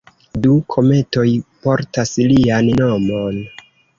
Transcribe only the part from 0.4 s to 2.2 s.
Du kometoj portas